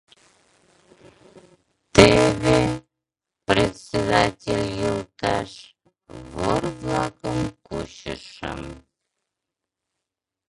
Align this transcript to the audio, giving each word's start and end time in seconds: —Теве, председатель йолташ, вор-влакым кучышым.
—Теве, 1.93 2.59
председатель 3.47 4.67
йолташ, 4.81 5.51
вор-влакым 6.31 7.39
кучышым. 7.65 8.61